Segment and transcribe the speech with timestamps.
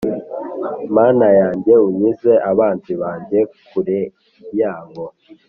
[0.95, 3.99] Mana yanjye unkize abanzi banjye kure
[4.59, 5.05] yabo